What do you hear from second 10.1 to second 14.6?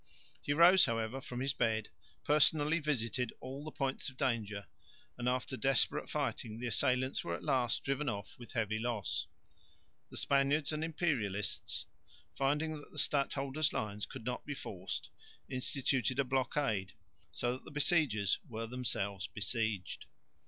Spaniards and Imperialists, finding that the stadholder's lines could not be